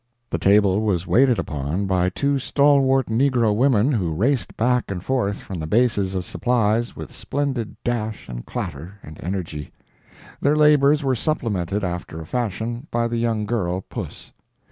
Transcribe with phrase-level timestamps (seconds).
[0.31, 5.39] The table was waited upon by two stalwart negro women who raced back and forth
[5.41, 9.71] from the bases of supplies with splendid dash and clatter and energy.
[10.41, 14.33] Their labors were supplemented after a fashion by the young girl Puss.